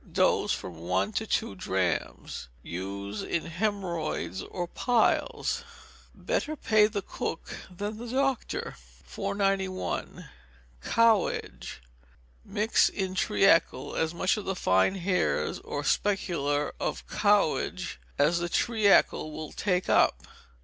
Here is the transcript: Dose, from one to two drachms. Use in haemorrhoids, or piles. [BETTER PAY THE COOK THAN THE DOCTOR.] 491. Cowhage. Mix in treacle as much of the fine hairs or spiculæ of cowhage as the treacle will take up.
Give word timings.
Dose, 0.11 0.51
from 0.51 0.79
one 0.79 1.11
to 1.11 1.27
two 1.27 1.53
drachms. 1.53 2.47
Use 2.63 3.21
in 3.21 3.45
haemorrhoids, 3.45 4.41
or 4.41 4.65
piles. 4.67 5.63
[BETTER 6.15 6.55
PAY 6.55 6.87
THE 6.87 7.03
COOK 7.03 7.55
THAN 7.69 7.97
THE 7.97 8.07
DOCTOR.] 8.07 8.77
491. 9.05 10.27
Cowhage. 10.83 11.83
Mix 12.43 12.89
in 12.89 13.13
treacle 13.13 13.95
as 13.95 14.15
much 14.15 14.37
of 14.37 14.45
the 14.45 14.55
fine 14.55 14.95
hairs 14.95 15.59
or 15.59 15.83
spiculæ 15.83 16.71
of 16.79 17.05
cowhage 17.05 17.99
as 18.17 18.39
the 18.39 18.49
treacle 18.49 19.31
will 19.31 19.51
take 19.51 19.87
up. 19.87 20.25